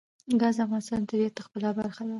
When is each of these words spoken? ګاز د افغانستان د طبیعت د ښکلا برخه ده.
ګاز 0.39 0.55
د 0.59 0.59
افغانستان 0.65 0.99
د 1.01 1.07
طبیعت 1.09 1.33
د 1.37 1.39
ښکلا 1.45 1.71
برخه 1.79 2.01
ده. 2.05 2.09